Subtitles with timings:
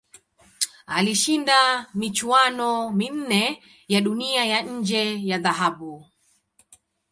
[0.87, 6.05] Alishinda michuano minne ya Dunia ya nje ya dhahabu.